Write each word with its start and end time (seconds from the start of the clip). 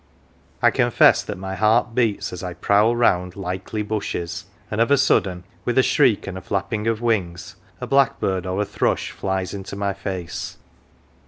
I 0.63 0.71
confess 0.71 1.21
that 1.21 1.37
my 1.37 1.53
heart 1.55 1.93
beats 1.93 2.33
as 2.33 2.41
I 2.41 2.55
prowl 2.55 2.95
round" 2.95 3.35
likely" 3.35 3.83
bushes, 3.83 4.45
and 4.71 4.81
of 4.81 4.89
a 4.89 4.97
sudden, 4.97 5.43
with 5.63 5.77
a 5.77 5.83
shriek 5.83 6.25
and 6.25 6.39
a 6.39 6.41
flapping 6.41 6.87
of 6.87 7.01
wings, 7.01 7.55
a 7.79 7.85
blackbird 7.85 8.47
or 8.47 8.59
a 8.59 8.65
thrush 8.65 9.11
flies 9.11 9.53
almost 9.53 9.71
into 9.71 9.75
my 9.75 9.93
face. 9.93 10.57